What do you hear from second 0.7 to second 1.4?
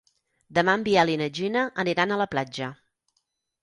en Biel i na